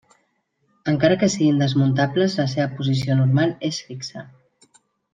[0.93, 4.29] Encara que siguin desmuntables la seva posició normal és fixa.